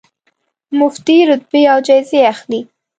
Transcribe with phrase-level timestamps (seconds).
[0.79, 2.61] مفتې رتبې او جایزې اخلي.